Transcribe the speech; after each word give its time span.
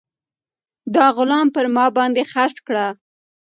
دا 0.95 1.05
غلام 1.17 1.47
پر 1.55 1.65
ما 1.75 1.85
باندې 1.97 2.21
خرڅ 2.31 2.57
کړه. 2.67 2.85